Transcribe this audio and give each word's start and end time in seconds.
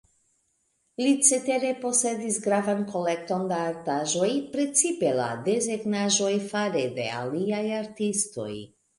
Li 0.99 1.09
cetere 1.25 1.67
posedis 1.81 2.37
gravan 2.45 2.79
kolekton 2.93 3.43
da 3.51 3.59
artaĵoj, 3.65 4.29
precipe 4.55 5.11
da 5.19 5.27
desegnaĵoj 5.49 6.31
fare 6.53 6.83
de 6.97 7.05
aliaj 7.19 7.61
artistoj. 7.81 8.49